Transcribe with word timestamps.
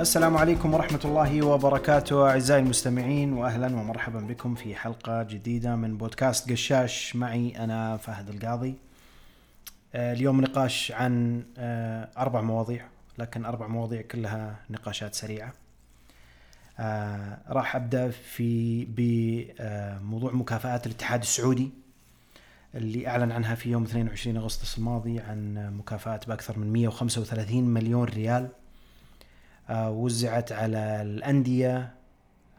السلام 0.00 0.36
عليكم 0.36 0.74
ورحمة 0.74 1.00
الله 1.04 1.46
وبركاته 1.46 2.30
أعزائي 2.30 2.62
المستمعين 2.62 3.32
وأهلا 3.32 3.66
ومرحبا 3.66 4.20
بكم 4.20 4.54
في 4.54 4.74
حلقة 4.74 5.22
جديدة 5.22 5.76
من 5.76 5.96
بودكاست 5.96 6.50
قشاش. 6.52 7.16
معي 7.16 7.64
أنا 7.64 7.96
فهد 7.96 8.28
القاضي. 8.28 8.74
آه، 9.94 10.12
اليوم 10.12 10.40
نقاش 10.40 10.92
عن 10.92 11.42
آه، 11.58 12.08
أربع 12.18 12.40
مواضيع 12.40 12.86
لكن 13.18 13.44
أربع 13.44 13.66
مواضيع 13.66 14.02
كلها 14.02 14.56
نقاشات 14.70 15.14
سريعة. 15.14 15.52
آه، 16.78 17.38
راح 17.48 17.76
أبدأ 17.76 18.10
في 18.10 18.84
بموضوع 18.84 20.32
مكافآت 20.32 20.86
الاتحاد 20.86 21.20
السعودي 21.20 21.70
اللي 22.74 23.08
أعلن 23.08 23.32
عنها 23.32 23.54
في 23.54 23.70
يوم 23.70 23.82
22 23.82 24.36
أغسطس 24.36 24.78
الماضي 24.78 25.20
عن 25.20 25.72
مكافآت 25.78 26.28
بأكثر 26.28 26.58
من 26.58 26.72
135 26.72 27.64
مليون 27.64 28.04
ريال. 28.04 28.48
وزعت 29.70 30.52
على 30.52 31.02
الأندية 31.02 31.94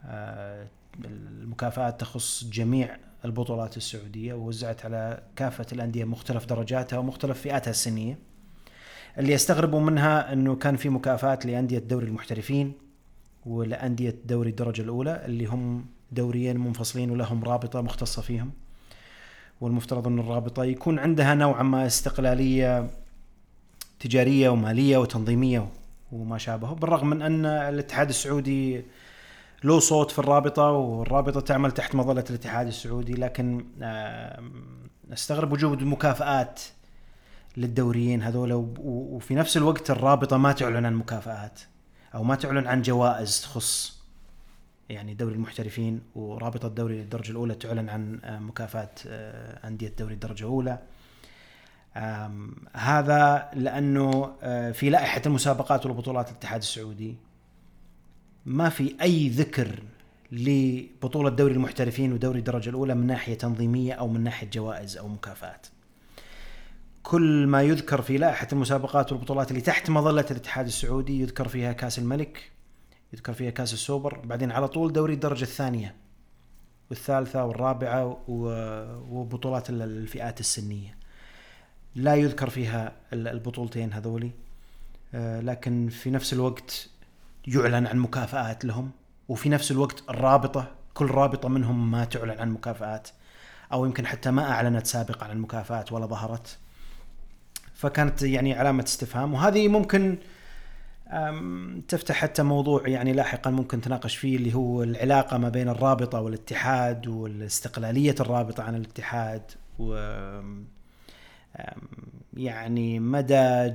آه، 0.04 0.66
المكافآت 1.04 2.00
تخص 2.00 2.44
جميع 2.44 2.96
البطولات 3.24 3.76
السعودية 3.76 4.34
ووزعت 4.34 4.84
على 4.84 5.22
كافة 5.36 5.66
الأندية 5.72 6.04
مختلف 6.04 6.46
درجاتها 6.46 6.98
ومختلف 6.98 7.40
فئاتها 7.40 7.70
السنية. 7.70 8.18
اللي 9.18 9.32
يستغربوا 9.32 9.80
منها 9.80 10.32
أنه 10.32 10.56
كان 10.56 10.76
في 10.76 10.88
مكافآت 10.88 11.46
لأندية 11.46 11.78
دوري 11.78 12.06
المحترفين 12.06 12.72
ولأندية 13.46 14.14
دوري 14.24 14.50
الدرجة 14.50 14.82
الأولى 14.82 15.22
اللي 15.24 15.46
هم 15.46 15.86
دوريين 16.12 16.56
منفصلين 16.60 17.10
ولهم 17.10 17.44
رابطة 17.44 17.80
مختصة 17.80 18.22
فيهم. 18.22 18.52
والمفترض 19.60 20.06
أن 20.06 20.18
الرابطة 20.18 20.64
يكون 20.64 20.98
عندها 20.98 21.34
نوعا 21.34 21.62
ما 21.62 21.86
استقلالية 21.86 22.90
تجارية 24.00 24.48
ومالية 24.48 24.96
وتنظيمية 24.96 25.68
وما 26.12 26.38
شابه 26.38 26.74
بالرغم 26.74 27.10
من 27.10 27.22
أن 27.22 27.46
الاتحاد 27.46 28.08
السعودي 28.08 28.84
له 29.64 29.78
صوت 29.78 30.10
في 30.10 30.18
الرابطة 30.18 30.70
والرابطة 30.70 31.40
تعمل 31.40 31.72
تحت 31.72 31.94
مظلة 31.94 32.24
الاتحاد 32.30 32.66
السعودي 32.66 33.14
لكن 33.14 33.64
استغرب 35.12 35.52
وجود 35.52 35.82
مكافآت 35.82 36.60
للدوريين 37.56 38.22
هذول 38.22 38.74
وفي 38.78 39.34
نفس 39.34 39.56
الوقت 39.56 39.90
الرابطة 39.90 40.36
ما 40.36 40.52
تعلن 40.52 40.86
عن 40.86 40.94
مكافآت 40.94 41.60
أو 42.14 42.22
ما 42.24 42.34
تعلن 42.34 42.66
عن 42.66 42.82
جوائز 42.82 43.40
تخص 43.40 43.98
يعني 44.88 45.14
دوري 45.14 45.34
المحترفين 45.34 46.00
ورابطة 46.14 46.68
دوري 46.68 47.00
الدرجة 47.00 47.30
الأولى 47.30 47.54
تعلن 47.54 47.88
عن 47.88 48.20
مكافآت 48.24 49.00
أندية 49.64 49.92
دوري 49.98 50.14
الدرجة 50.14 50.44
الأولى. 50.44 50.78
هذا 52.72 53.50
لأنه 53.54 54.32
آه، 54.42 54.70
في 54.70 54.90
لائحة 54.90 55.22
المسابقات 55.26 55.86
والبطولات 55.86 56.30
الاتحاد 56.30 56.60
السعودي 56.60 57.16
ما 58.46 58.68
في 58.68 58.94
أي 59.02 59.28
ذكر 59.28 59.82
لبطولة 60.32 61.30
دوري 61.30 61.54
المحترفين 61.54 62.12
ودوري 62.12 62.38
الدرجة 62.38 62.70
الأولى 62.70 62.94
من 62.94 63.06
ناحية 63.06 63.34
تنظيمية 63.34 63.92
أو 63.92 64.08
من 64.08 64.20
ناحية 64.24 64.50
جوائز 64.50 64.96
أو 64.96 65.08
مكافآت. 65.08 65.66
كل 67.02 67.46
ما 67.46 67.62
يذكر 67.62 68.02
في 68.02 68.18
لائحة 68.18 68.48
المسابقات 68.52 69.12
والبطولات 69.12 69.50
اللي 69.50 69.60
تحت 69.60 69.90
مظلة 69.90 70.26
الاتحاد 70.30 70.66
السعودي 70.66 71.20
يذكر 71.20 71.48
فيها 71.48 71.72
كأس 71.72 71.98
الملك 71.98 72.50
يذكر 73.12 73.32
فيها 73.32 73.50
كأس 73.50 73.72
السوبر 73.72 74.20
بعدين 74.24 74.52
على 74.52 74.68
طول 74.68 74.92
دوري 74.92 75.14
الدرجة 75.14 75.42
الثانية 75.42 75.94
والثالثة 76.90 77.44
والرابعة 77.44 78.24
وبطولات 79.10 79.70
الفئات 79.70 80.40
السنية. 80.40 80.97
لا 81.94 82.14
يذكر 82.14 82.50
فيها 82.50 82.92
البطولتين 83.12 83.92
هذولي. 83.92 84.30
آه، 85.14 85.40
لكن 85.40 85.88
في 85.88 86.10
نفس 86.10 86.32
الوقت 86.32 86.88
يعلن 87.46 87.86
عن 87.86 87.98
مكافآت 87.98 88.64
لهم 88.64 88.90
وفي 89.28 89.48
نفس 89.48 89.70
الوقت 89.70 90.02
الرابطة 90.10 90.70
كل 90.94 91.06
رابطة 91.06 91.48
منهم 91.48 91.90
ما 91.90 92.04
تعلن 92.04 92.40
عن 92.40 92.50
مكافآت 92.50 93.08
أو 93.72 93.84
يمكن 93.84 94.06
حتى 94.06 94.30
ما 94.30 94.50
أعلنت 94.50 94.86
سابقا 94.86 95.26
عن 95.26 95.38
مكافآت 95.38 95.92
ولا 95.92 96.06
ظهرت. 96.06 96.58
فكانت 97.74 98.22
يعني 98.22 98.54
علامة 98.54 98.84
استفهام 98.84 99.34
وهذه 99.34 99.68
ممكن 99.68 100.18
تفتح 101.88 102.14
حتى 102.14 102.42
موضوع 102.42 102.88
يعني 102.88 103.12
لاحقا 103.12 103.50
ممكن 103.50 103.80
تناقش 103.80 104.16
فيه 104.16 104.36
اللي 104.36 104.54
هو 104.54 104.82
العلاقة 104.82 105.38
ما 105.38 105.48
بين 105.48 105.68
الرابطة 105.68 106.20
والاتحاد 106.20 107.06
والاستقلالية 107.06 108.14
الرابطة 108.20 108.62
عن 108.62 108.74
الاتحاد 108.74 109.42
و 109.78 109.94
يعني 112.36 113.00
مدى 113.00 113.74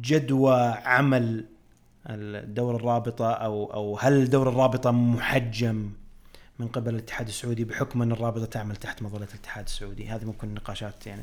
جدوى 0.00 0.60
عمل 0.84 1.44
الدور 2.06 2.76
الرابطة 2.76 3.32
أو 3.32 3.72
أو 3.72 3.98
هل 3.98 4.30
دور 4.30 4.48
الرابطة 4.48 4.90
محجم 4.90 5.90
من 6.58 6.68
قبل 6.68 6.94
الاتحاد 6.94 7.26
السعودي 7.26 7.64
بحكم 7.64 8.02
أن 8.02 8.12
الرابطة 8.12 8.44
تعمل 8.44 8.76
تحت 8.76 9.02
مظلة 9.02 9.26
الاتحاد 9.34 9.64
السعودي؟ 9.64 10.08
هذه 10.08 10.24
ممكن 10.24 10.54
نقاشات 10.54 11.06
يعني 11.06 11.22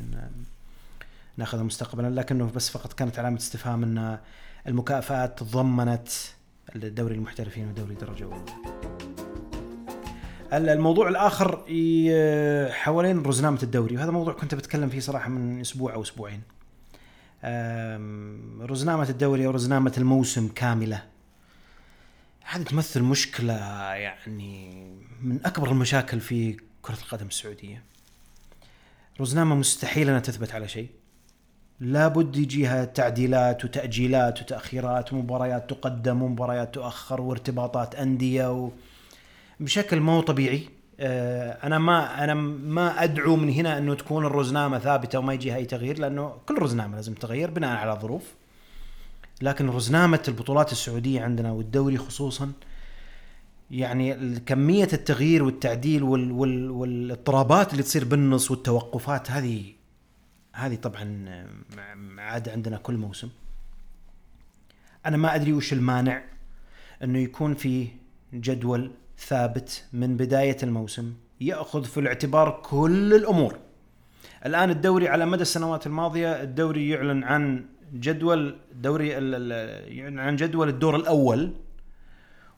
ناخذها 1.37 1.63
مستقبلا 1.63 2.19
لكنه 2.19 2.51
بس 2.55 2.69
فقط 2.69 2.93
كانت 2.93 3.19
علامة 3.19 3.37
استفهام 3.37 3.83
أن 3.83 4.19
المكافآت 4.67 5.39
تضمنت 5.39 6.09
الدوري 6.75 7.15
المحترفين 7.15 7.67
ودوري 7.67 7.93
الدرجة 7.93 8.23
الأولى 8.23 9.30
الموضوع 10.53 11.09
الآخر 11.09 11.55
حوالين 12.71 13.23
رزنامه 13.23 13.59
الدوري 13.63 13.97
وهذا 13.97 14.11
موضوع 14.11 14.33
كنت 14.33 14.55
بتكلم 14.55 14.89
فيه 14.89 14.99
صراحة 14.99 15.29
من 15.29 15.61
أسبوع 15.61 15.93
أو 15.93 16.01
أسبوعين. 16.01 16.41
رزنامه 18.61 19.09
الدوري 19.09 19.45
أو 19.45 19.51
رزنامه 19.51 19.93
الموسم 19.97 20.47
كاملة. 20.47 21.03
هذه 22.43 22.63
تمثل 22.63 23.01
مشكلة 23.01 23.53
يعني 23.93 24.83
من 25.21 25.39
أكبر 25.45 25.71
المشاكل 25.71 26.19
في 26.19 26.57
كرة 26.81 26.97
القدم 27.01 27.27
السعودية. 27.27 27.83
رزنامه 29.21 29.55
مستحيل 29.55 30.09
أنها 30.09 30.19
تثبت 30.19 30.55
على 30.55 30.67
شيء. 30.67 30.89
لابد 31.79 32.35
يجيها 32.35 32.85
تعديلات 32.85 33.65
وتأجيلات 33.65 34.41
وتأخيرات 34.41 35.13
ومباريات 35.13 35.69
تقدم 35.69 36.21
ومباريات 36.21 36.73
تؤخر 36.73 37.21
وارتباطات 37.21 37.95
أندية 37.95 38.51
و... 38.51 38.71
بشكل 39.61 39.99
ما 39.99 40.11
هو 40.11 40.21
طبيعي. 40.21 40.69
آه، 40.99 41.51
أنا 41.67 41.79
ما 41.79 42.23
أنا 42.23 42.33
ما 42.33 43.03
أدعو 43.03 43.35
من 43.35 43.49
هنا 43.49 43.77
أنه 43.77 43.93
تكون 43.93 44.25
الرزنامة 44.25 44.79
ثابتة 44.79 45.19
وما 45.19 45.33
يجيها 45.33 45.55
اي 45.55 45.65
تغيير 45.65 45.99
لأنه 45.99 46.37
كل 46.45 46.61
رزنامة 46.61 46.95
لازم 46.95 47.13
تغير 47.13 47.51
بناء 47.51 47.77
على 47.77 47.99
ظروف. 48.01 48.23
لكن 49.41 49.69
رزنامة 49.69 50.23
البطولات 50.27 50.71
السعودية 50.71 51.21
عندنا 51.21 51.51
والدوري 51.51 51.97
خصوصا 51.97 52.51
يعني 53.71 54.39
كمية 54.39 54.89
التغيير 54.93 55.43
والتعديل 55.43 56.03
وال 56.03 56.31
وال 56.31 56.71
والاضطرابات 56.71 57.71
اللي 57.71 57.83
تصير 57.83 58.05
بالنص 58.05 58.51
والتوقفات 58.51 59.31
هذه 59.31 59.63
هذه 60.53 60.75
طبعا 60.75 61.25
عاده 62.17 62.51
عندنا 62.51 62.77
كل 62.77 62.97
موسم. 62.97 63.29
أنا 65.05 65.17
ما 65.17 65.35
أدري 65.35 65.53
وش 65.53 65.73
المانع 65.73 66.23
أنه 67.03 67.19
يكون 67.19 67.53
في 67.53 67.87
جدول 68.33 68.91
ثابت 69.27 69.83
من 69.93 70.17
بداية 70.17 70.57
الموسم 70.63 71.13
يأخذ 71.41 71.83
في 71.83 71.99
الاعتبار 71.99 72.61
كل 72.63 73.13
الأمور. 73.13 73.59
الآن 74.45 74.69
الدوري 74.69 75.07
على 75.07 75.25
مدى 75.25 75.41
السنوات 75.41 75.87
الماضية 75.87 76.41
الدوري 76.41 76.89
يعلن 76.89 77.23
عن 77.23 77.65
جدول 77.93 78.55
دوري 78.73 79.07
يعلن 79.07 80.19
عن 80.19 80.35
جدول 80.35 80.69
الدور 80.69 80.95
الأول 80.95 81.53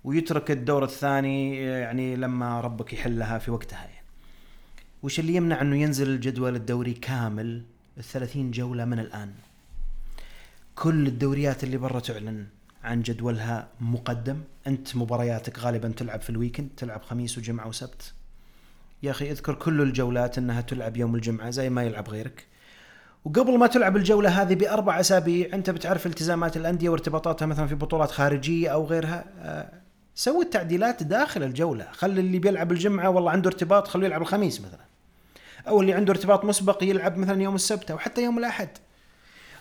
ويترك 0.03 0.51
الدور 0.51 0.83
الثاني 0.83 1.57
يعني 1.61 2.15
لما 2.15 2.61
ربك 2.61 2.93
يحلها 2.93 3.37
في 3.37 3.51
وقتها 3.51 3.85
يعني. 3.85 4.07
وش 5.03 5.19
اللي 5.19 5.35
يمنع 5.35 5.61
إنه 5.61 5.77
ينزل 5.77 6.09
الجدول 6.09 6.55
الدوري 6.55 6.93
كامل 6.93 7.63
ال 7.97 8.03
30 8.03 8.51
جولة 8.51 8.85
من 8.85 8.99
الآن؟ 8.99 9.33
كل 10.75 11.07
الدوريات 11.07 11.63
اللي 11.63 11.77
برا 11.77 11.99
تعلن 11.99 12.47
عن 12.83 13.01
جدولها 13.01 13.67
مقدم. 13.79 14.41
أنت 14.67 14.95
مبارياتك 14.95 15.59
غالبا 15.59 15.89
تلعب 15.97 16.21
في 16.21 16.29
الويكند 16.29 16.69
تلعب 16.77 17.01
خميس 17.01 17.37
وجمعة 17.37 17.67
وسبت. 17.67 18.13
يا 19.03 19.11
أخي 19.11 19.31
أذكر 19.31 19.53
كل 19.53 19.81
الجولات 19.81 20.37
أنها 20.37 20.61
تلعب 20.61 20.97
يوم 20.97 21.15
الجمعة 21.15 21.49
زي 21.49 21.69
ما 21.69 21.83
يلعب 21.83 22.09
غيرك. 22.09 22.45
وقبل 23.25 23.57
ما 23.57 23.67
تلعب 23.67 23.97
الجولة 23.97 24.41
هذه 24.41 24.55
بأربع 24.55 24.99
أسابيع 24.99 25.49
أنت 25.53 25.69
بتعرف 25.69 26.05
التزامات 26.05 26.57
الأندية 26.57 26.89
وارتباطاتها 26.89 27.45
مثلا 27.45 27.67
في 27.67 27.75
بطولات 27.75 28.11
خارجية 28.11 28.69
أو 28.69 28.85
غيرها. 28.85 29.25
آه، 29.39 29.69
سوي 30.15 30.43
التعديلات 30.43 31.03
داخل 31.03 31.43
الجولة. 31.43 31.87
خلي 31.91 32.21
اللي 32.21 32.39
بيلعب 32.39 32.71
الجمعة 32.71 33.09
والله 33.09 33.31
عنده 33.31 33.49
ارتباط 33.49 33.87
خليه 33.87 34.05
يلعب 34.05 34.21
الخميس 34.21 34.61
مثلا. 34.61 34.85
أو 35.67 35.81
اللي 35.81 35.93
عنده 35.93 36.11
ارتباط 36.11 36.45
مسبق 36.45 36.83
يلعب 36.83 37.17
مثلا 37.17 37.41
يوم 37.41 37.55
السبت 37.55 37.91
أو 37.91 37.97
حتى 37.97 38.23
يوم 38.23 38.37
الأحد. 38.37 38.69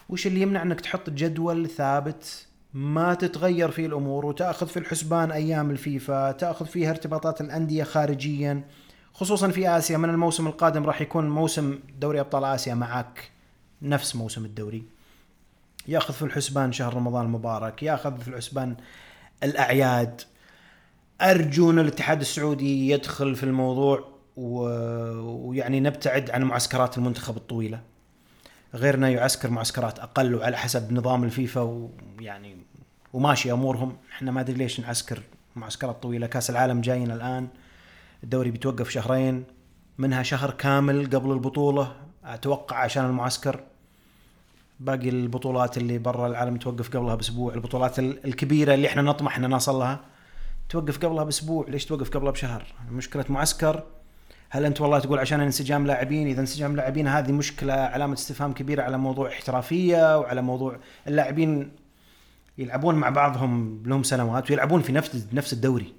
وش 0.08 0.26
اللي 0.26 0.40
يمنع 0.40 0.62
إنك 0.62 0.80
تحط 0.80 1.10
جدول 1.10 1.68
ثابت 1.68 2.46
ما 2.74 3.14
تتغير 3.14 3.70
فيه 3.70 3.86
الأمور 3.86 4.26
وتأخذ 4.26 4.66
في 4.66 4.78
الحسبان 4.78 5.30
أيام 5.30 5.70
الفيفا 5.70 6.32
تأخذ 6.32 6.66
فيها 6.66 6.90
ارتباطات 6.90 7.40
الأندية 7.40 7.84
خارجيا 7.84 8.64
خصوصا 9.14 9.48
في 9.48 9.68
آسيا. 9.68 9.96
من 9.96 10.10
الموسم 10.10 10.46
القادم 10.46 10.86
راح 10.86 11.00
يكون 11.00 11.30
موسم 11.30 11.78
دوري 12.00 12.20
أبطال 12.20 12.44
آسيا 12.44 12.74
معك 12.74 13.30
نفس 13.82 14.16
موسم 14.16 14.44
الدوري. 14.44 14.82
يأخذ 15.88 16.14
في 16.14 16.22
الحسبان 16.22 16.72
شهر 16.72 16.94
رمضان 16.94 17.24
المبارك 17.24 17.82
يأخذ 17.82 18.20
في 18.20 18.28
الحسبان 18.28 18.76
الأعياد. 19.42 20.20
أرجو 21.20 21.70
أن 21.70 21.78
الاتحاد 21.78 22.20
السعودي 22.20 22.90
يدخل 22.90 23.34
في 23.34 23.42
الموضوع. 23.42 24.12
ويعني 24.36 25.80
نبتعد 25.80 26.30
عن 26.30 26.42
معسكرات 26.42 26.98
المنتخب 26.98 27.36
الطويلة. 27.36 27.80
غيرنا 28.74 29.08
يعسكر 29.08 29.50
معسكرات 29.50 29.98
أقل 29.98 30.34
وعلى 30.34 30.56
حسب 30.56 30.92
نظام 30.92 31.24
الفيفا 31.24 31.60
ويعني 31.60 32.56
وماشي 33.12 33.52
أمورهم. 33.52 33.96
إحنا 34.12 34.30
ما 34.30 34.40
أدري 34.40 34.56
ليش 34.56 34.80
نعسكر 34.80 35.22
معسكرات 35.56 36.02
طويلة. 36.02 36.26
كأس 36.26 36.50
العالم 36.50 36.80
جاينا 36.80 37.14
الآن. 37.14 37.48
الدوري 38.24 38.50
بيتوقف 38.50 38.90
شهرين. 38.90 39.44
منها 39.98 40.22
شهر 40.22 40.50
كامل 40.50 41.06
قبل 41.06 41.30
البطولة. 41.30 41.96
أتوقع 42.24 42.76
عشان 42.76 43.04
المعسكر. 43.04 43.60
باقي 44.80 45.08
البطولات 45.08 45.78
اللي 45.78 45.98
برا 45.98 46.26
العالم 46.26 46.56
توقف 46.56 46.96
قبلها 46.96 47.14
بأسبوع. 47.14 47.54
البطولات 47.54 47.98
الكبيرة 47.98 48.74
اللي 48.74 48.88
إحنا 48.88 49.02
نطمح 49.02 49.36
إن 49.36 49.50
نصل 49.50 49.74
لها 49.74 50.00
توقف 50.68 50.98
قبلها 50.98 51.24
بأسبوع. 51.24 51.66
ليش 51.68 51.86
توقف 51.86 52.10
قبلها 52.10 52.32
بشهر؟ 52.32 52.64
مشكلة 52.90 53.24
معسكر. 53.28 53.82
هل 54.54 54.64
أنت 54.64 54.80
والله 54.80 54.98
تقول 54.98 55.18
عشان 55.18 55.40
انسجام 55.40 55.86
لاعبين 55.86 56.26
إذا 56.26 56.40
انسجام 56.40 56.76
لاعبين 56.76 57.08
هذه 57.08 57.32
مشكلة 57.32 57.72
علامة 57.72 58.12
استفهام 58.12 58.52
كبيرة 58.52 58.82
على 58.82 58.98
موضوع 58.98 59.28
احترافية 59.28 60.18
وعلى 60.18 60.42
موضوع 60.42 60.76
اللاعبين 61.08 61.70
يلعبون 62.58 62.94
مع 62.94 63.08
بعضهم 63.08 63.82
لهم 63.86 64.02
سنوات 64.02 64.50
ويلعبون 64.50 64.82
في 64.82 64.92
نفس 64.92 65.26
نفس 65.32 65.52
الدوري. 65.52 65.92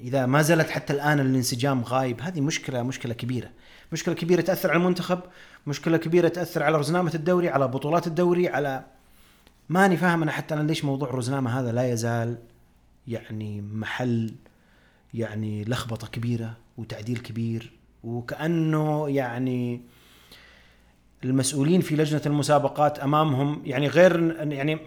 إذا 0.00 0.26
ما 0.26 0.42
زالت 0.42 0.70
حتى 0.70 0.92
الآن 0.92 1.20
الانسجام 1.20 1.84
غايب 1.84 2.20
هذه 2.20 2.40
مشكلة 2.40 2.82
مشكلة 2.82 3.14
كبيرة. 3.14 3.50
مشكلة 3.92 4.14
كبيرة 4.14 4.40
تأثر 4.40 4.70
على 4.70 4.78
المنتخب 4.78 5.20
مشكلة 5.66 5.96
كبيرة 5.96 6.28
تأثر 6.28 6.62
على 6.62 6.78
رزنامة 6.78 7.14
الدوري 7.14 7.48
على 7.48 7.68
بطولات 7.68 8.06
الدوري 8.06 8.48
على 8.48 8.84
ماني 9.68 9.96
فاهم 9.96 10.22
أنا 10.22 10.32
حتى 10.32 10.54
أنا 10.54 10.62
ليش 10.62 10.84
موضوع 10.84 11.10
رزنامة 11.10 11.60
هذا 11.60 11.72
لا 11.72 11.92
يزال 11.92 12.38
يعني 13.08 13.60
محل 13.60 14.34
يعني 15.14 15.64
لخبطة 15.64 16.06
كبيرة. 16.06 16.56
وتعديل 16.80 17.18
كبير 17.18 17.72
وكأنه 18.04 19.08
يعني 19.08 19.80
المسؤولين 21.24 21.80
في 21.80 21.96
لجنة 21.96 22.22
المسابقات 22.26 22.98
أمامهم 22.98 23.62
يعني 23.64 23.88
غير 23.88 24.36
يعني 24.52 24.78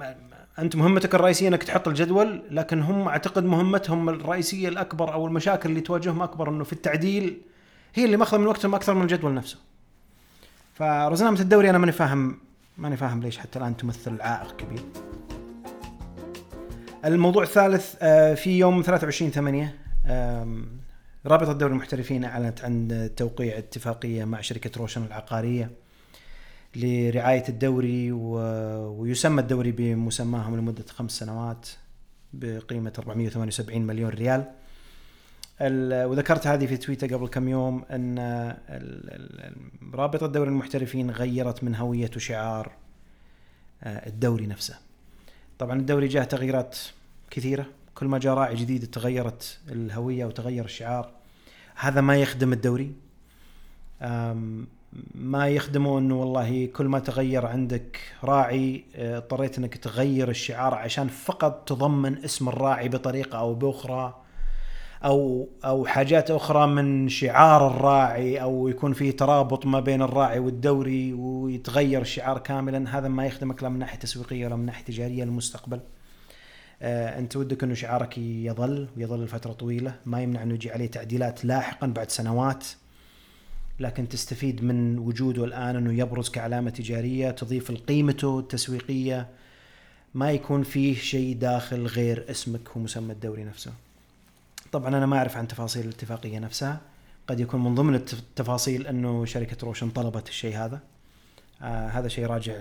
أنت 0.59 0.75
مهمتك 0.75 1.15
الرئيسية 1.15 1.47
إنك 1.47 1.63
تحط 1.63 1.87
الجدول 1.87 2.43
لكن 2.51 2.81
هم 2.81 3.07
أعتقد 3.07 3.43
مهمتهم 3.43 4.09
الرئيسية 4.09 4.69
الأكبر 4.69 5.13
أو 5.13 5.27
المشاكل 5.27 5.69
اللي 5.69 5.81
تواجههم 5.81 6.21
أكبر 6.21 6.49
إنه 6.49 6.63
في 6.63 6.73
التعديل 6.73 7.41
هي 7.95 8.05
اللي 8.05 8.17
ماخذة 8.17 8.37
من 8.37 8.47
وقتهم 8.47 8.75
أكثر 8.75 8.93
من 8.93 9.01
الجدول 9.01 9.33
نفسه. 9.33 9.57
فرزنامه 10.73 11.39
الدوري 11.39 11.69
أنا 11.69 11.77
ماني 11.77 11.91
فاهم 11.91 12.39
ماني 12.77 12.97
فاهم 12.97 13.21
ليش 13.21 13.37
حتى 13.37 13.59
الآن 13.59 13.77
تمثل 13.77 14.21
عائق 14.21 14.55
كبير. 14.55 14.83
الموضوع 17.05 17.43
الثالث 17.43 17.95
آه، 18.01 18.33
في 18.33 18.59
يوم 18.59 18.81
23 18.81 19.31
8 19.31 19.75
رابطة 21.25 21.53
دوري 21.53 21.73
المحترفين 21.73 22.23
أعلنت 22.23 22.61
عن 22.61 23.09
توقيع 23.17 23.57
اتفاقية 23.57 24.25
مع 24.25 24.41
شركة 24.41 24.71
روشن 24.77 25.03
العقارية 25.05 25.71
لرعاية 26.75 27.43
الدوري 27.49 28.11
ويسمى 28.11 29.41
الدوري 29.41 29.71
بمسماهم 29.71 30.57
لمدة 30.57 30.85
خمس 30.89 31.11
سنوات 31.11 31.69
بقيمة 32.33 32.93
478 32.99 33.81
مليون 33.81 34.09
ريال 34.09 34.51
وذكرت 36.09 36.47
هذه 36.47 36.65
في 36.65 36.77
تويتر 36.77 37.15
قبل 37.15 37.27
كم 37.27 37.47
يوم 37.47 37.83
أن 37.91 38.19
رابطه 39.93 40.27
دوري 40.27 40.49
المحترفين 40.49 41.11
غيرت 41.11 41.63
من 41.63 41.75
هوية 41.75 42.11
وشعار 42.15 42.71
آه، 43.83 44.07
الدوري 44.07 44.47
نفسه. 44.47 44.75
طبعا 45.59 45.79
الدوري 45.79 46.07
جاء 46.07 46.23
تغييرات 46.23 46.77
كثيرة 47.31 47.65
كل 48.03 48.09
ما 48.09 48.17
جاء 48.17 48.33
راعي 48.33 48.55
جديد 48.55 48.85
تغيرت 48.85 49.59
الهوية 49.69 50.25
وتغير 50.25 50.65
الشعار. 50.65 51.09
هذا 51.75 52.01
ما 52.01 52.17
يخدم 52.17 52.53
الدوري. 52.53 52.91
ما 55.15 55.47
يخدمه 55.47 55.99
إنه 55.99 56.19
والله 56.19 56.65
كل 56.65 56.85
ما 56.85 56.99
تغير 56.99 57.45
عندك 57.45 57.99
راعي 58.23 58.83
آه، 58.95 59.17
اضطريت 59.17 59.57
إنك 59.57 59.77
تغير 59.77 60.29
الشعار 60.29 60.73
عشان 60.73 61.07
فقط 61.07 61.69
تضمن 61.69 62.23
اسم 62.23 62.49
الراعي 62.49 62.89
بطريقة 62.89 63.39
أو 63.39 63.53
بأخرى 63.53 64.21
أو 65.05 65.47
أو 65.65 65.85
حاجات 65.85 66.31
أخرى 66.31 66.67
من 66.67 67.09
شعار 67.09 67.67
الراعي 67.67 68.41
أو 68.41 68.67
يكون 68.67 68.93
في 68.93 69.11
ترابط 69.11 69.65
ما 69.65 69.79
بين 69.79 70.01
الراعي 70.01 70.39
والدوري 70.39 71.13
ويتغير 71.13 72.01
الشعار 72.01 72.37
كاملا 72.37 72.97
هذا 72.97 73.07
ما 73.07 73.25
يخدمك 73.25 73.63
لا 73.63 73.69
من 73.69 73.79
ناحية 73.79 73.99
تسويقية 73.99 74.45
ولا 74.45 74.55
من 74.55 74.65
ناحية 74.65 74.85
تجارية 74.85 75.23
للمستقبل. 75.23 75.79
آه 76.83 77.19
أنت 77.19 77.35
ودك 77.35 77.63
إنه 77.63 77.73
شعارك 77.73 78.17
يظل 78.17 78.87
ويظل 78.97 79.23
لفترة 79.23 79.53
طويلة. 79.53 79.95
ما 80.05 80.21
يمنع 80.21 80.43
إنه 80.43 80.53
يجي 80.53 80.71
عليه 80.71 80.87
تعديلات 80.87 81.45
لاحقا 81.45 81.87
بعد 81.87 82.11
سنوات. 82.11 82.65
لكن 83.79 84.09
تستفيد 84.09 84.63
من 84.63 84.99
وجوده 84.99 85.45
الآن 85.45 85.75
إنه 85.75 85.93
يبرز 85.93 86.29
كعلامه 86.29 86.69
تجارية 86.69 87.31
تضيف 87.31 87.71
لقيمته 87.71 88.39
التسويقية. 88.39 89.27
ما 90.13 90.31
يكون 90.31 90.63
فيه 90.63 90.95
شيء 90.95 91.37
داخل 91.37 91.85
غير 91.85 92.25
اسمك 92.29 92.75
ومسمى 92.75 93.13
الدوري 93.13 93.43
نفسه. 93.43 93.71
طبعا 94.71 94.87
أنا 94.87 95.05
ما 95.05 95.17
أعرف 95.17 95.37
عن 95.37 95.47
تفاصيل 95.47 95.85
الاتفاقية 95.85 96.39
نفسها. 96.39 96.81
قد 97.27 97.39
يكون 97.39 97.63
من 97.63 97.75
ضمن 97.75 97.95
التفاصيل 97.95 98.87
إنه 98.87 99.25
شركة 99.25 99.57
روشن 99.63 99.89
طلبت 99.89 100.29
الشيء 100.29 100.57
هذا. 100.57 100.79
آه 101.61 101.87
هذا 101.87 102.07
شيء 102.07 102.25
راجع 102.25 102.53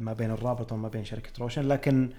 ما 0.00 0.12
بين 0.12 0.30
الرابطه 0.30 0.74
وما 0.74 0.88
بين 0.88 1.04
شركة 1.04 1.30
روشن. 1.38 1.68
لكن 1.68 2.10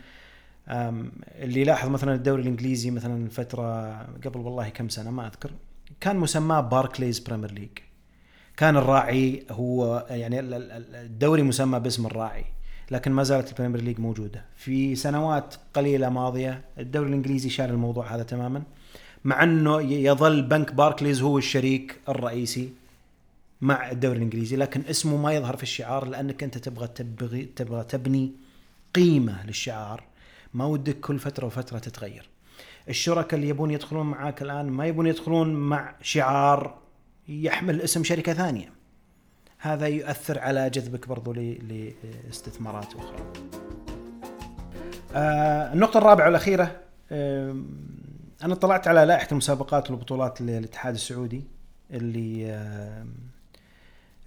اللي 0.67 1.63
لاحظ 1.63 1.89
مثلا 1.89 2.15
الدوري 2.15 2.41
الإنجليزي 2.41 2.91
مثلا 2.91 3.29
فترة 3.29 3.91
قبل 4.25 4.39
والله 4.39 4.69
كم 4.69 4.89
سنة 4.89 5.11
ما 5.11 5.27
أذكر 5.27 5.51
كان 5.99 6.15
مسماه 6.15 6.61
باركليز 6.61 7.19
Premier 7.19 7.51
League 7.51 7.69
كان 8.57 8.77
الراعي 8.77 9.45
هو 9.51 10.07
يعني 10.09 10.39
الدوري 10.39 11.43
مسمى 11.43 11.79
باسم 11.79 12.05
الراعي 12.05 12.45
لكن 12.91 13.11
ما 13.11 13.23
زالت 13.23 13.49
ال 13.49 13.53
Premier 13.53 13.81
League 13.81 13.99
موجودة. 13.99 14.45
في 14.55 14.95
سنوات 14.95 15.55
قليلة 15.73 16.09
ماضية 16.09 16.61
الدوري 16.79 17.09
الإنجليزي 17.09 17.49
شال 17.49 17.69
الموضوع 17.69 18.15
هذا 18.15 18.23
تماما 18.23 18.63
مع 19.25 19.43
إنه 19.43 19.81
يظل 19.81 20.41
بنك 20.41 20.73
باركليز 20.73 21.21
هو 21.21 21.37
الشريك 21.37 21.99
الرئيسي 22.09 22.69
مع 23.61 23.91
الدوري 23.91 24.17
الإنجليزي 24.17 24.55
لكن 24.55 24.83
اسمه 24.89 25.17
ما 25.17 25.33
يظهر 25.33 25.57
في 25.57 25.63
الشعار 25.63 26.05
لأنك 26.07 26.43
أنت 26.43 26.57
تبغى 26.57 26.87
تبغي 26.87 27.45
تبغى 27.55 27.83
تبني 27.83 28.31
قيمة 28.95 29.45
للشعار. 29.45 30.03
ما 30.53 30.65
ودك 30.65 30.99
كل 30.99 31.19
فترة 31.19 31.45
وفترة 31.45 31.79
تتغير. 31.79 32.29
الشركاء 32.89 33.35
اللي 33.35 33.49
يبون 33.49 33.71
يدخلون 33.71 34.05
معاك 34.05 34.41
الآن 34.41 34.65
ما 34.69 34.85
يبون 34.85 35.07
يدخلون 35.07 35.53
مع 35.53 35.95
شعار 36.01 36.77
يحمل 37.27 37.81
اسم 37.81 38.03
شركة 38.03 38.33
ثانية. 38.33 38.71
هذا 39.57 39.87
يؤثر 39.87 40.39
على 40.39 40.69
جذبك 40.69 41.07
برضو 41.07 41.33
لاستثمارات 41.33 42.95
أخرى. 42.95 43.33
آه 45.15 45.73
النقطة 45.73 45.97
الرابعة 45.97 46.25
والأخيرة 46.25 46.81
آه 47.11 47.55
أنا 48.43 48.53
اطلعت 48.53 48.87
على 48.87 49.05
لائحة 49.05 49.27
المسابقات 49.31 49.91
والبطولات 49.91 50.41
للاتحاد 50.41 50.93
السعودي 50.93 51.43
اللي 51.91 52.61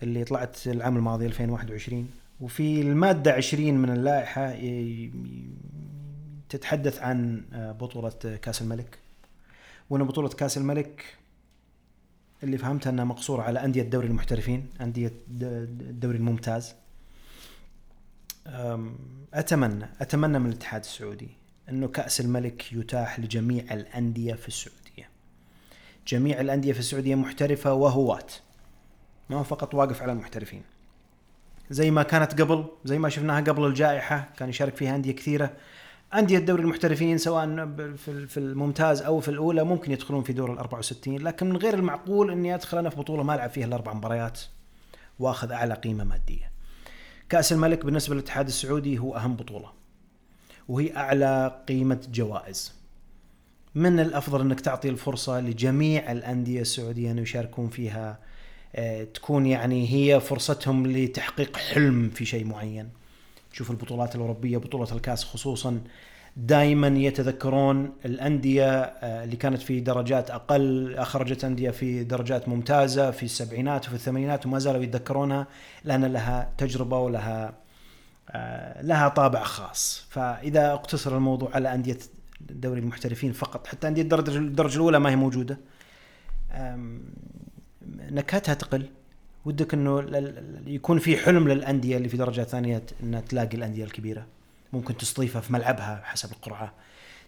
اللي 0.03 0.25
طلعت 0.25 0.67
العام 0.67 0.97
الماضي 0.97 1.27
2021 1.27 2.09
وفي 2.41 2.81
المادة 2.81 3.33
20 3.33 3.75
من 3.75 3.91
اللائحة 3.91 4.53
تتحدث 6.49 6.99
عن 7.03 7.45
آه، 7.53 7.73
بطولة 7.73 8.39
كأس 8.43 8.63
الملك. 8.63 8.99
وأن 9.91 10.05
بطولة 10.05 10.29
كأس 10.29 10.59
الملك 10.59 11.17
اللي 12.43 12.59
فهمتها 12.59 12.91
أنها 12.91 13.05
مقصورة 13.05 13.43
على 13.43 13.65
أندية 13.65 13.83
دوري 13.83 14.07
المحترفين 14.07 14.67
أندية 14.81 15.13
الدوري 15.29 16.17
الممتاز. 16.17 16.75
أتمنى 19.35 19.87
أتمنى 20.01 20.39
من 20.39 20.47
الاتحاد 20.51 20.81
السعودي 20.81 21.29
انه 21.69 21.89
كأس 21.89 22.21
الملك 22.21 22.73
يتاح 22.73 23.21
لجميع 23.21 23.75
الأندية 23.75 24.35
في 24.35 24.49
السعودية. 24.49 25.09
جميع 26.07 26.41
الأندية 26.41 26.73
في 26.73 26.79
السعودية 26.79 27.15
محترفة 27.15 27.73
وهوات 27.73 28.33
ما 29.31 29.37
هو 29.37 29.45
فقط 29.45 29.75
واقف 29.75 30.03
على 30.03 30.13
المحترفين. 30.13 30.63
زي 31.71 31.91
ما 31.91 32.03
كانت 32.03 32.41
قبل 32.41 32.67
زي 32.85 32.99
ما 32.99 33.09
شفناها 33.09 33.41
قبل 33.41 33.65
الجائحة 33.65 34.29
كان 34.37 34.49
يشارك 34.49 34.77
فيها 34.77 34.97
أندية 34.97 35.13
كثيرة. 35.13 35.57
أندية 36.15 36.39
الدوري 36.39 36.63
المحترفين 36.63 37.19
سواء 37.19 37.47
في 38.27 38.37
الممتاز 38.37 39.03
أو 39.03 39.21
في 39.21 39.29
الأولى 39.29 39.65
ممكن 39.65 39.93
يدخلون 39.93 40.23
في 40.23 40.33
دور 40.33 40.53
ال 40.53 40.59
64 40.59 41.19
لكن 41.19 41.49
من 41.49 41.57
غير 41.57 41.75
المعقول 41.75 42.31
إني 42.31 42.55
أدخل 42.55 42.79
أنا 42.79 42.91
في 42.91 42.97
بطولة 42.97 43.23
ما 43.23 43.35
ألعب 43.35 43.51
فيها 43.51 43.67
الاربع 43.67 43.93
مباريات 43.93 44.41
وأخذ 45.19 45.53
أعلى 45.53 45.75
قيمة 45.75 46.05
مادية. 46.05 46.51
كأس 47.29 47.53
الملك 47.53 47.85
بالنسبة 47.85 48.15
للاتحاد 48.15 48.47
السعودي 48.47 48.99
هو 48.99 49.17
أهم 49.17 49.37
بطولة. 49.37 49.73
وهي 50.69 50.97
أعلى 50.97 51.63
قيمة 51.69 52.01
جوائز. 52.13 52.73
من 53.75 54.01
الأفضل 54.01 54.41
إنك 54.41 54.61
تعطي 54.61 54.89
الفرصة 54.89 55.41
لجميع 55.41 56.13
الأندية 56.13 56.61
السعودية 56.61 57.11
ان 57.11 57.19
يشاركون 57.19 57.69
فيها 57.69 58.19
آه، 58.77 59.05
تكون 59.05 59.47
يعني 59.47 59.93
هي 59.93 60.21
فرصتهم 60.21 60.87
لتحقيق 60.87 61.57
حلم 61.57 62.11
في 62.15 62.25
شيء 62.25 62.45
معين. 62.45 62.89
تشوف 63.55 63.71
البطولات 63.71 64.15
الأوروبية 64.15 64.59
بطولة 64.59 64.93
الكاس 64.93 65.25
خصوصا. 65.25 65.81
دائما 66.37 66.89
يتذكرون 66.89 67.93
الأندية 68.05 68.71
آه، 68.71 69.25
اللي 69.25 69.37
كانت 69.37 69.63
في 69.63 69.81
درجات 69.81 70.31
أقل 70.31 70.95
أخرجت 70.95 71.45
أندية 71.45 71.71
في 71.71 72.05
درجات 72.05 72.49
ممتازة 72.49 73.11
في 73.11 73.23
السبعينات 73.23 73.87
وفي 73.87 73.95
الثمانينات 73.95 74.47
وما 74.47 74.59
زالوا 74.59 74.83
يتذكرونها 74.83 75.47
لأن 75.85 76.05
لها 76.05 76.53
تجربة 76.59 76.99
ولها 76.99 77.55
آه، 78.31 78.83
لها 78.83 79.09
طابع 79.09 79.43
خاص. 79.43 80.07
فإذا 80.11 80.73
اقتصر 80.73 81.17
الموضوع 81.17 81.51
على 81.55 81.75
أندية 81.75 81.99
دوري 82.41 82.81
المحترفين 82.81 83.33
فقط 83.33 83.67
حتى 83.67 83.89
أندية 83.89 84.03
الدرجة 84.03 84.77
الأولى 84.77 84.99
ما 84.99 85.11
هي 85.11 85.17
موجودة. 85.17 85.59
نكهتها 88.11 88.55
تقل. 88.55 88.87
ودك 89.45 89.75
إنه 89.75 90.01
يكون 90.67 90.99
في 90.99 91.17
حلم 91.17 91.49
للأندية 91.49 91.97
اللي 91.97 92.09
في 92.09 92.17
درجات 92.17 92.49
ثانية 92.49 92.83
إنها 93.03 93.21
تلاقي 93.21 93.57
الأندية 93.57 93.85
الكبيرة. 93.85 94.27
ممكن 94.73 94.97
تستضيفها 94.97 95.41
في 95.41 95.53
ملعبها 95.53 96.03
حسب 96.05 96.33
القرعة. 96.33 96.73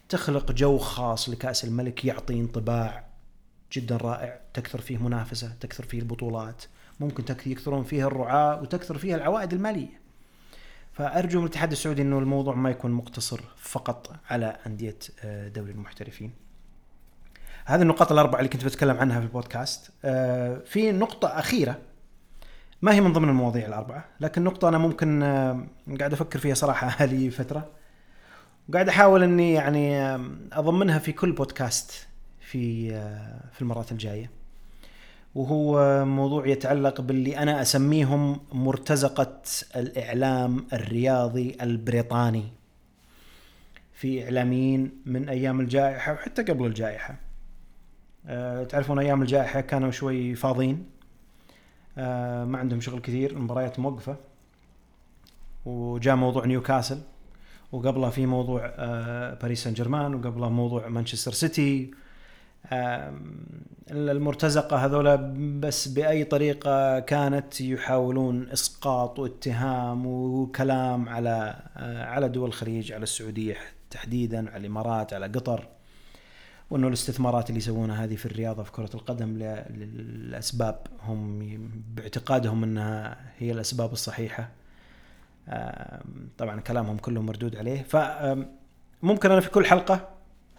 تخلق 0.08 0.52
جو 0.52 0.78
خاص 0.78 1.28
لكأس 1.28 1.64
الملك 1.64 2.04
يعطي 2.04 2.40
انطباع 2.40 3.04
جدا 3.72 3.96
رائع. 3.96 4.40
تكثر 4.54 4.80
فيه 4.80 4.98
منافسة 4.98 5.52
تكثر 5.60 5.84
فيه 5.84 5.98
البطولات. 5.98 6.62
ممكن 7.00 7.36
يكثرون 7.46 7.84
فيها 7.84 8.06
الرعاة 8.06 8.62
وتكثر 8.62 8.98
فيها 8.98 9.16
العوائد 9.16 9.52
المالية. 9.52 10.00
فأرجو 10.92 11.38
من 11.38 11.44
الاتحاد 11.44 11.72
السعودي 11.72 12.02
إنه 12.02 12.18
الموضوع 12.18 12.54
ما 12.54 12.70
يكون 12.70 12.90
مقتصر 12.90 13.40
فقط 13.56 14.16
على 14.30 14.56
أندية 14.66 14.98
آه، 15.24 15.48
دوري 15.48 15.72
المحترفين. 15.72 16.32
هذه 17.64 17.82
النقاط 17.82 18.12
الأربعة 18.12 18.38
اللي 18.38 18.48
كنت 18.48 18.64
بتكلم 18.64 18.96
عنها 18.96 19.20
في 19.20 19.26
البودكاست. 19.26 19.90
آه، 20.04 20.58
في 20.58 20.92
نقطة 20.92 21.28
أخيرة. 21.28 21.78
ما 22.82 22.94
هي 22.94 23.00
من 23.00 23.12
ضمن 23.12 23.28
المواضيع 23.28 23.66
الأربعة 23.66 24.04
لكن 24.20 24.44
نقطة 24.44 24.68
أنا 24.68 24.78
ممكن 24.78 25.22
آه، 25.22 25.66
قاعد 25.98 26.12
أفكر 26.12 26.38
فيها 26.38 26.54
صراحة 26.54 27.04
لي 27.06 27.30
فترة. 27.30 27.70
وقاعد 28.68 28.88
أحاول 28.88 29.22
إني 29.22 29.52
يعني 29.52 30.00
أضمنها 30.52 30.98
في 30.98 31.12
كل 31.12 31.32
بودكاست 31.32 32.06
في 32.40 32.90
في 33.52 33.62
المرات 33.62 33.92
الجاية. 33.92 34.30
وهو 35.34 36.04
موضوع 36.04 36.46
يتعلق 36.46 37.00
باللي 37.00 37.38
أنا 37.38 37.62
أسميهم 37.62 38.40
مرتزقة 38.52 39.42
الإعلام 39.76 40.66
الرياضي 40.72 41.56
البريطاني. 41.62 42.44
في 43.92 44.24
إعلاميين 44.24 45.02
من 45.06 45.28
أيام 45.28 45.60
الجائحة 45.60 46.12
وحتى 46.12 46.42
قبل 46.42 46.66
الجائحة. 46.66 47.16
أه 48.26 48.64
تعرفون 48.64 48.98
أيام 48.98 49.22
الجائحة 49.22 49.60
كانوا 49.60 49.90
شوي 49.90 50.34
فاضيين. 50.34 50.95
ما 51.96 52.58
عندهم 52.58 52.80
شغل 52.80 53.00
كثير 53.00 53.30
المباريات 53.30 53.78
موقفة. 53.78 54.16
وجاء 55.64 56.16
موضوع 56.16 56.46
نيوكاسل 56.46 56.98
وقبله 57.72 58.10
في 58.10 58.26
موضوع 58.26 58.60
أه 58.64 59.34
باريس 59.34 59.64
سان 59.64 59.72
جيرمان 59.72 60.14
وقبله 60.14 60.48
موضوع 60.48 60.88
مانشستر 60.88 61.32
سيتي. 61.32 61.90
المرتزقة 63.90 64.76
هذولا 64.76 65.16
بس 65.60 65.88
بأي 65.88 66.24
طريقة 66.24 67.00
كانت 67.00 67.60
يحاولون 67.60 68.48
إسقاط 68.50 69.18
واتهام 69.18 70.06
وكلام 70.06 71.08
على 71.08 71.56
آه، 71.76 72.04
على 72.04 72.28
دول 72.28 72.48
الخليج 72.48 72.92
على 72.92 73.02
السعودية 73.02 73.56
تحديدا 73.90 74.50
على 74.50 74.60
الإمارات 74.60 75.12
على 75.12 75.26
قطر. 75.26 75.68
وأنه 76.70 76.88
الاستثمارات 76.88 77.48
اللي 77.48 77.58
يسوونها 77.58 78.04
هذه 78.04 78.16
في 78.16 78.26
الرياضة 78.26 78.62
في 78.62 78.72
كرة 78.72 78.90
القدم 78.94 79.28
للأسباب 79.70 80.86
هم 81.02 81.38
باعتقادهم 81.94 82.64
أنها 82.64 83.18
هي 83.38 83.52
الأسباب 83.52 83.92
الصحيحة. 83.92 84.48
طبعا 86.38 86.60
كلامهم 86.60 86.96
كله 86.96 87.22
مردود 87.22 87.56
عليه. 87.56 87.82
فممكن 87.82 89.30
أنا 89.30 89.40
في 89.40 89.50
كل 89.50 89.66
حلقة 89.66 90.08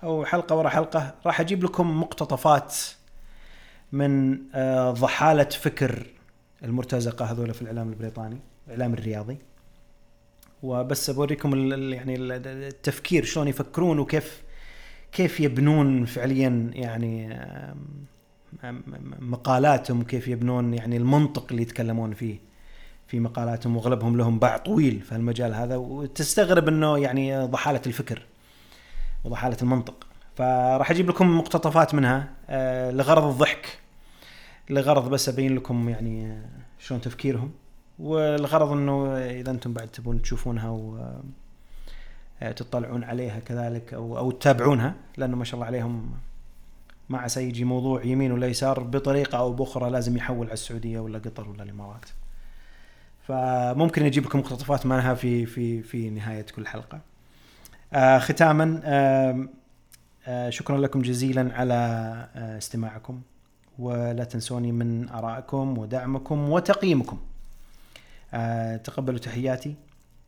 أو 0.04 0.26
حلقة 0.26 0.56
ورا 0.56 0.70
حلقة 0.70 1.16
راح 1.26 1.40
أجيب 1.40 1.64
لكم 1.64 2.02
مقتطفات 2.02 2.76
من 3.92 4.40
آه، 4.56 4.92
ضحالة 4.92 5.44
فكر 5.50 6.08
المرتزقة 6.64 7.26
هذول 7.26 7.54
في 7.54 7.62
الإعلام 7.62 7.90
البريطاني 7.90 8.40
الإعلام 8.68 8.94
الرياضي. 8.94 9.38
وبس 10.64 11.10
بوريكم 11.10 11.72
يعني 11.94 12.16
التفكير 12.16 13.24
شلون 13.24 13.48
يفكرون 13.48 14.00
وكيف 14.00 14.47
كيف 15.12 15.40
يبنون 15.40 16.06
فعليا 16.06 16.72
يعني 16.74 17.40
مقالاتهم 19.20 20.04
كيف 20.04 20.28
يبنون 20.28 20.74
يعني 20.74 20.98
المنطق 20.98 21.48
اللي 21.52 21.62
يتكلمون 21.62 22.14
فيه 22.14 22.40
في 23.08 23.20
مقالاتهم 23.20 23.78
وأغلبهم 23.78 24.18
لهم 24.18 24.40
باع 24.40 24.58
طويل 24.58 25.02
في 25.02 25.16
المجال 25.16 25.54
هذا 25.54 25.76
وتستغرب 25.76 26.68
إنه 26.68 26.98
يعني 26.98 27.46
ضحالة 27.46 27.82
الفكر 27.88 28.26
وضحالة 29.24 29.58
المنطق. 29.62 30.08
فراح 30.36 30.92
أجيب 30.92 31.10
لكم 31.10 31.38
مقتطفات 31.38 31.96
منها 31.96 32.30
آه، 32.50 32.92
لغرض 32.92 33.24
الضحك 33.24 33.80
لغرض 34.70 35.10
بس 35.10 35.30
أبين 35.30 35.56
لكم 35.56 35.90
يعني 35.90 36.32
آه، 36.32 36.46
شلون 36.80 37.02
تفكيرهم 37.02 37.52
والغرض 38.00 38.72
إنه 38.72 39.18
إذا 39.18 39.52
أنتم 39.52 39.74
بعد 39.74 39.88
تبون 39.88 40.22
تشوفونها 40.22 40.70
و 40.70 41.12
تطلعون 42.40 43.04
عليها 43.04 43.40
كذلك 43.40 43.94
أو 43.94 44.18
أو 44.18 44.32
تتابعونها 44.32 44.96
لأنه 45.18 45.38
ما 45.38 45.44
شاء 45.44 45.56
الله 45.56 45.66
عليهم 45.66 46.12
ما 47.10 47.18
عسى 47.18 47.44
يجي 47.44 47.64
موضوع 47.64 48.04
يمين 48.04 48.32
ولا 48.32 48.48
يسار 48.48 48.84
بطريقة 48.84 49.38
أو 49.38 49.54
بأخرى 49.54 49.90
لازم 49.90 50.18
يحول 50.18 50.46
على 50.46 50.54
السعودية 50.54 51.00
ولا 51.00 51.20
قطر 51.20 51.50
ولا 51.50 51.64
الإمارات. 51.64 52.06
فممكن 53.28 54.04
نجيب 54.04 54.26
لكم 54.26 54.40
مقتطفات 54.40 54.86
منها 54.86 55.14
في 55.14 55.46
في 55.46 55.82
في 55.82 56.10
نهاية 56.10 56.46
كل 56.56 56.68
حلقة. 56.68 57.00
آه 57.94 58.20
ختاما 58.20 58.82
آه 58.84 59.48
آه 60.28 60.50
شكرا 60.50 60.78
لكم 60.78 61.02
جزيلا 61.02 61.54
على 61.54 61.74
آه 62.36 62.58
استماعكم 62.58 63.22
ولا 63.80 64.24
تنسوني 64.24 64.72
من 64.72 65.10
آرائكم 65.10 65.78
ودعمكم 65.78 66.50
وتقييمكم 66.50 67.20
آه 68.34 68.78
تقبلوا 68.78 69.20
تحياتي 69.20 69.76